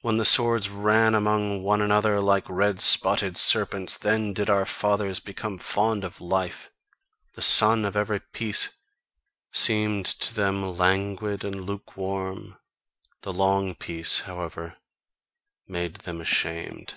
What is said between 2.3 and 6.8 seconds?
red spotted serpents, then did our fathers become fond of life;